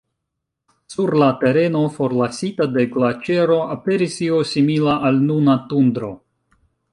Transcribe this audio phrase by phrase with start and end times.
[0.93, 6.11] Sur la tereno forlasita de glaĉero aperis io simila al nuna tundro.